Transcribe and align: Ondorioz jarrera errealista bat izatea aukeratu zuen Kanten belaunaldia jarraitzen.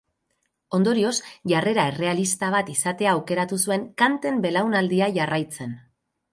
Ondorioz 0.77 1.11
jarrera 1.51 1.85
errealista 1.91 2.49
bat 2.57 2.73
izatea 2.75 3.13
aukeratu 3.19 3.61
zuen 3.67 3.87
Kanten 4.03 4.43
belaunaldia 4.49 5.15
jarraitzen. 5.23 5.81